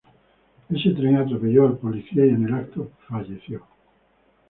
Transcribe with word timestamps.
Ese 0.67 0.95
tren 0.95 1.15
atropelló 1.17 1.67
al 1.67 1.77
policía 1.77 2.25
y 2.25 2.29
en 2.29 2.45
el 2.45 2.53
acto, 2.55 2.89
falleció. 3.07 3.67